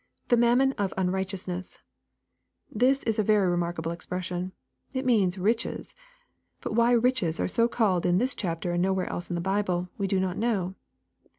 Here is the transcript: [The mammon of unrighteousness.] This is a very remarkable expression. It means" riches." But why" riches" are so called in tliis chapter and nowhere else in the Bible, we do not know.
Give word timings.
[The 0.29 0.35
mammon 0.37 0.71
of 0.79 0.95
unrighteousness.] 0.97 1.77
This 2.71 3.03
is 3.03 3.19
a 3.19 3.23
very 3.23 3.47
remarkable 3.47 3.91
expression. 3.91 4.51
It 4.93 5.05
means" 5.05 5.37
riches." 5.51 5.93
But 6.59 6.73
why" 6.73 6.89
riches" 7.09 7.39
are 7.39 7.47
so 7.47 7.67
called 7.67 8.07
in 8.07 8.17
tliis 8.17 8.33
chapter 8.35 8.71
and 8.71 8.81
nowhere 8.81 9.05
else 9.05 9.29
in 9.29 9.35
the 9.35 9.41
Bible, 9.41 9.89
we 9.99 10.07
do 10.07 10.19
not 10.19 10.39
know. 10.39 10.73